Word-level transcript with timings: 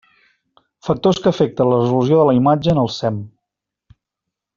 Factors 0.87 1.19
que 1.25 1.29
afecten 1.31 1.69
la 1.71 1.77
resolució 1.81 2.17
de 2.21 2.25
la 2.29 2.35
imatge 2.39 2.73
en 2.75 2.81
el 2.85 2.91
SEM. 2.97 3.21